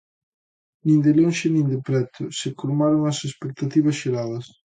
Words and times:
Nin 0.87 0.99
de 1.05 1.11
lonxe 1.19 1.47
nin 1.51 1.65
de 1.73 1.79
preto 1.87 2.21
se 2.39 2.49
colmaron 2.59 3.01
as 3.11 3.17
expectativas 3.27 3.95
xeradas. 4.01 4.45